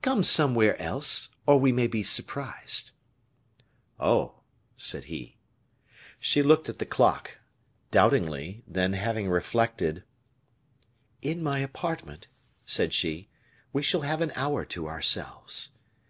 come 0.00 0.22
somewhere 0.22 0.74
else; 0.80 1.28
for 1.44 1.60
we 1.60 1.70
may 1.70 1.86
be 1.86 2.02
surprised." 2.02 2.92
"Oh!" 4.00 4.40
said 4.74 5.04
he. 5.12 5.36
She 6.18 6.40
looked 6.42 6.70
at 6.70 6.78
the 6.78 6.86
clock, 6.86 7.36
doubtingly, 7.90 8.64
then, 8.66 8.94
having 8.94 9.28
reflected: 9.28 10.02
"In 11.20 11.42
my 11.42 11.58
apartment," 11.58 12.28
said 12.64 12.94
she, 12.94 13.28
"we 13.74 13.82
shall 13.82 14.00
have 14.00 14.22
an 14.22 14.32
hour 14.34 14.64
to 14.64 14.88
ourselves." 14.88 15.72